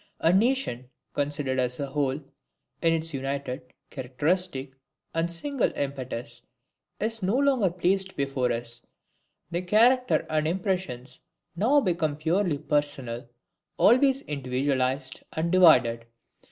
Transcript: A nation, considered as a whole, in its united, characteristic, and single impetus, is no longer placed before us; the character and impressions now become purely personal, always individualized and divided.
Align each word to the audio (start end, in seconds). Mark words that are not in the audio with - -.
A 0.19 0.33
nation, 0.33 0.89
considered 1.13 1.59
as 1.59 1.79
a 1.79 1.85
whole, 1.85 2.13
in 2.19 2.91
its 2.93 3.13
united, 3.13 3.71
characteristic, 3.91 4.71
and 5.13 5.31
single 5.31 5.71
impetus, 5.75 6.41
is 6.99 7.21
no 7.21 7.35
longer 7.37 7.69
placed 7.69 8.15
before 8.17 8.51
us; 8.51 8.83
the 9.51 9.61
character 9.61 10.25
and 10.27 10.47
impressions 10.47 11.19
now 11.55 11.81
become 11.81 12.17
purely 12.17 12.57
personal, 12.57 13.29
always 13.77 14.23
individualized 14.23 15.21
and 15.33 15.51
divided. 15.51 16.07